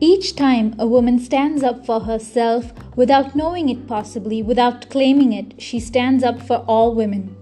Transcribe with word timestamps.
Each 0.00 0.36
time 0.36 0.76
a 0.78 0.86
woman 0.86 1.18
stands 1.18 1.64
up 1.64 1.84
for 1.84 1.98
herself 1.98 2.72
without 2.94 3.34
knowing 3.34 3.68
it, 3.68 3.88
possibly 3.88 4.42
without 4.42 4.88
claiming 4.90 5.32
it, 5.32 5.60
she 5.60 5.80
stands 5.80 6.22
up 6.22 6.40
for 6.40 6.58
all 6.68 6.94
women. 6.94 7.34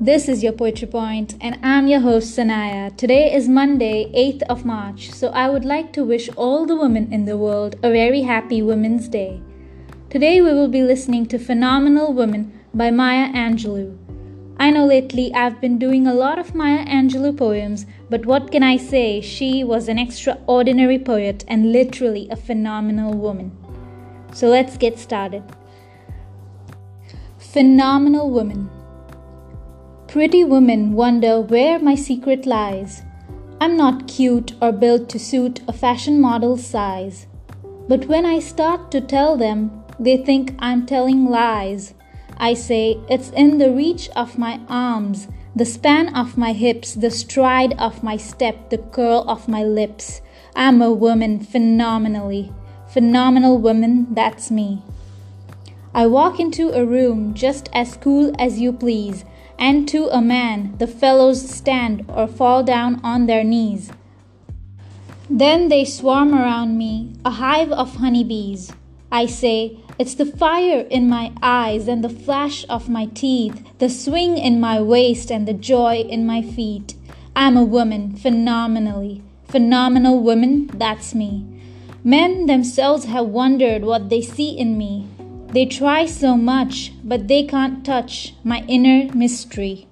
This 0.00 0.28
is 0.28 0.44
your 0.44 0.52
Poetry 0.52 0.86
Point, 0.86 1.34
and 1.40 1.58
I'm 1.60 1.88
your 1.88 2.00
host 2.00 2.38
Sanaya. 2.38 2.96
Today 2.96 3.34
is 3.34 3.48
Monday, 3.48 4.12
8th 4.14 4.42
of 4.42 4.64
March, 4.64 5.10
so 5.10 5.30
I 5.30 5.50
would 5.50 5.64
like 5.64 5.92
to 5.94 6.04
wish 6.04 6.28
all 6.36 6.66
the 6.66 6.76
women 6.76 7.12
in 7.12 7.24
the 7.24 7.36
world 7.36 7.74
a 7.82 7.90
very 7.90 8.22
happy 8.22 8.62
Women's 8.62 9.08
Day. 9.08 9.42
Today 10.08 10.40
we 10.40 10.52
will 10.52 10.68
be 10.68 10.84
listening 10.84 11.26
to 11.26 11.38
Phenomenal 11.38 12.12
Woman 12.12 12.60
by 12.72 12.92
Maya 12.92 13.28
Angelou. 13.32 13.98
I 14.60 14.70
know 14.70 14.84
lately 14.84 15.32
I've 15.32 15.58
been 15.58 15.78
doing 15.78 16.06
a 16.06 16.12
lot 16.12 16.38
of 16.38 16.54
Maya 16.54 16.84
Angelou 16.84 17.34
poems, 17.34 17.86
but 18.10 18.26
what 18.26 18.52
can 18.52 18.62
I 18.62 18.76
say? 18.76 19.22
She 19.22 19.64
was 19.64 19.88
an 19.88 19.98
extraordinary 19.98 20.98
poet 20.98 21.46
and 21.48 21.72
literally 21.72 22.28
a 22.28 22.36
phenomenal 22.36 23.14
woman. 23.14 23.56
So 24.34 24.48
let's 24.48 24.76
get 24.76 24.98
started. 24.98 25.42
Phenomenal 27.38 28.28
woman. 28.30 28.68
Pretty 30.06 30.44
women 30.44 30.92
wonder 30.92 31.40
where 31.40 31.78
my 31.78 31.94
secret 31.94 32.44
lies. 32.44 33.00
I'm 33.62 33.78
not 33.78 34.08
cute 34.08 34.52
or 34.60 34.72
built 34.72 35.08
to 35.08 35.18
suit 35.18 35.62
a 35.68 35.72
fashion 35.72 36.20
model's 36.20 36.66
size. 36.66 37.26
But 37.88 38.08
when 38.08 38.26
I 38.26 38.40
start 38.40 38.90
to 38.90 39.00
tell 39.00 39.38
them, 39.38 39.84
they 39.98 40.18
think 40.18 40.54
I'm 40.58 40.84
telling 40.84 41.24
lies. 41.24 41.94
I 42.40 42.54
say, 42.54 42.98
it's 43.10 43.28
in 43.30 43.58
the 43.58 43.70
reach 43.70 44.08
of 44.16 44.38
my 44.38 44.60
arms, 44.66 45.28
the 45.54 45.66
span 45.66 46.14
of 46.16 46.38
my 46.38 46.54
hips, 46.54 46.94
the 46.94 47.10
stride 47.10 47.78
of 47.78 48.02
my 48.02 48.16
step, 48.16 48.70
the 48.70 48.78
curl 48.78 49.28
of 49.28 49.46
my 49.46 49.62
lips. 49.62 50.22
I'm 50.56 50.80
a 50.80 50.90
woman 50.90 51.40
phenomenally. 51.40 52.50
Phenomenal 52.88 53.58
woman, 53.58 54.14
that's 54.14 54.50
me. 54.50 54.82
I 55.92 56.06
walk 56.06 56.40
into 56.40 56.70
a 56.70 56.86
room 56.86 57.34
just 57.34 57.68
as 57.74 57.98
cool 57.98 58.32
as 58.38 58.58
you 58.58 58.72
please, 58.72 59.26
and 59.58 59.86
to 59.88 60.08
a 60.08 60.22
man 60.22 60.78
the 60.78 60.86
fellows 60.86 61.46
stand 61.46 62.06
or 62.08 62.26
fall 62.26 62.62
down 62.62 63.02
on 63.04 63.26
their 63.26 63.44
knees. 63.44 63.90
Then 65.28 65.68
they 65.68 65.84
swarm 65.84 66.34
around 66.34 66.78
me, 66.78 67.12
a 67.22 67.32
hive 67.32 67.70
of 67.70 67.96
honeybees. 67.96 68.72
I 69.12 69.26
say, 69.26 69.78
it's 69.98 70.14
the 70.14 70.24
fire 70.24 70.86
in 70.88 71.08
my 71.08 71.32
eyes 71.42 71.88
and 71.88 72.02
the 72.02 72.08
flash 72.08 72.64
of 72.68 72.88
my 72.88 73.06
teeth, 73.06 73.62
the 73.78 73.90
swing 73.90 74.38
in 74.38 74.60
my 74.60 74.80
waist 74.80 75.30
and 75.30 75.46
the 75.46 75.52
joy 75.52 75.96
in 75.96 76.24
my 76.26 76.42
feet. 76.42 76.94
I'm 77.34 77.56
a 77.56 77.64
woman, 77.64 78.16
phenomenally. 78.16 79.22
Phenomenal 79.48 80.20
woman, 80.20 80.68
that's 80.68 81.14
me. 81.14 81.44
Men 82.04 82.46
themselves 82.46 83.04
have 83.06 83.26
wondered 83.26 83.82
what 83.82 84.08
they 84.08 84.22
see 84.22 84.56
in 84.56 84.78
me. 84.78 85.06
They 85.48 85.66
try 85.66 86.06
so 86.06 86.36
much, 86.36 86.92
but 87.02 87.26
they 87.26 87.44
can't 87.44 87.84
touch 87.84 88.34
my 88.44 88.64
inner 88.68 89.12
mystery. 89.12 89.88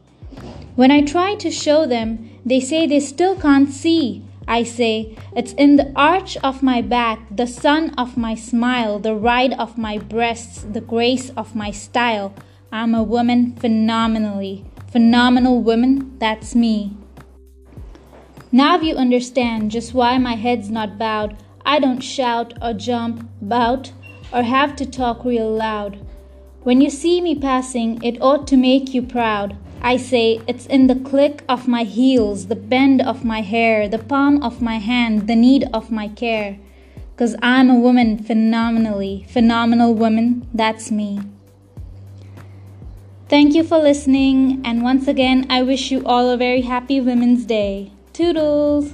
When 0.76 0.92
I 0.92 1.02
try 1.02 1.34
to 1.34 1.50
show 1.50 1.86
them, 1.86 2.30
they 2.46 2.60
say 2.60 2.86
they 2.86 3.00
still 3.00 3.34
can't 3.34 3.68
see. 3.68 4.22
I 4.48 4.62
say, 4.62 5.14
it's 5.36 5.52
in 5.52 5.76
the 5.76 5.92
arch 5.94 6.38
of 6.38 6.62
my 6.62 6.80
back, 6.80 7.20
the 7.30 7.46
sun 7.46 7.94
of 7.98 8.16
my 8.16 8.34
smile, 8.34 8.98
the 8.98 9.14
ride 9.14 9.52
of 9.52 9.76
my 9.76 9.98
breasts, 9.98 10.62
the 10.62 10.80
grace 10.80 11.28
of 11.36 11.54
my 11.54 11.70
style. 11.70 12.34
I'm 12.72 12.94
a 12.94 13.02
woman 13.02 13.54
phenomenally. 13.56 14.64
Phenomenal 14.90 15.62
woman, 15.62 16.18
that's 16.18 16.54
me. 16.54 16.96
Now 18.50 18.80
you 18.80 18.94
understand 18.96 19.70
just 19.70 19.92
why 19.92 20.16
my 20.16 20.34
head's 20.34 20.70
not 20.70 20.96
bowed. 20.96 21.36
I 21.66 21.78
don't 21.78 22.00
shout 22.00 22.54
or 22.62 22.72
jump 22.72 23.28
about 23.42 23.92
or 24.32 24.42
have 24.42 24.74
to 24.76 24.86
talk 24.86 25.26
real 25.26 25.50
loud. 25.54 25.98
When 26.62 26.80
you 26.80 26.88
see 26.88 27.20
me 27.20 27.34
passing, 27.34 28.02
it 28.02 28.16
ought 28.22 28.46
to 28.46 28.56
make 28.56 28.94
you 28.94 29.02
proud. 29.02 29.58
I 29.80 29.96
say 29.96 30.40
it's 30.46 30.66
in 30.66 30.86
the 30.86 30.96
click 30.96 31.42
of 31.48 31.68
my 31.68 31.84
heels, 31.84 32.48
the 32.48 32.56
bend 32.56 33.00
of 33.00 33.24
my 33.24 33.40
hair, 33.40 33.88
the 33.88 33.98
palm 33.98 34.42
of 34.42 34.60
my 34.60 34.78
hand, 34.78 35.28
the 35.28 35.36
need 35.36 35.64
of 35.72 35.90
my 35.90 36.08
care. 36.08 36.58
Cause 37.16 37.34
I'm 37.42 37.70
a 37.70 37.78
woman 37.78 38.22
phenomenally, 38.22 39.26
phenomenal 39.28 39.94
woman, 39.94 40.48
that's 40.52 40.90
me. 40.90 41.20
Thank 43.28 43.54
you 43.54 43.62
for 43.62 43.78
listening, 43.78 44.62
and 44.64 44.82
once 44.82 45.06
again, 45.06 45.46
I 45.50 45.62
wish 45.62 45.90
you 45.90 46.02
all 46.06 46.30
a 46.30 46.36
very 46.36 46.62
happy 46.62 47.00
Women's 47.00 47.44
Day. 47.44 47.92
Toodles! 48.12 48.92